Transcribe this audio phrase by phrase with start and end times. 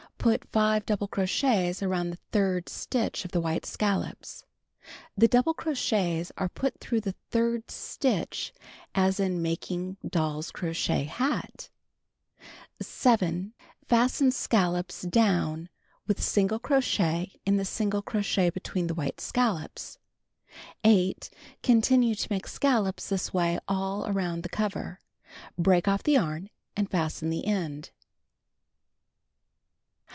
[0.21, 4.43] Put 5 double crochets around the third stitch of the white scallops.
[5.17, 8.53] The double crochets are put around the third stitch
[8.93, 11.71] as in making Doll's Crocheted Hat,
[12.37, 13.35] page 207.
[13.49, 13.53] 7.
[13.87, 15.69] Fasten scallop down
[16.05, 19.97] with single crochet in the single crochet between the white scallops.
[20.83, 21.31] 8.
[21.63, 24.99] Continue to make scallops this way all around the cover.
[25.57, 27.89] Break off the yarn, and fasten the end.